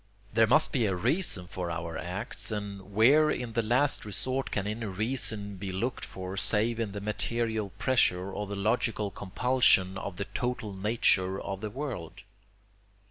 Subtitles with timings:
[0.33, 4.65] There must be a reason for our acts, and where in the last resort can
[4.65, 10.15] any reason be looked for save in the material pressure or the logical compulsion of
[10.15, 12.23] the total nature of the world?